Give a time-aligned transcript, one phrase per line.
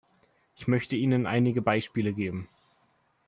[0.55, 2.47] Ich möchte Ihnen einige Beispiele geben.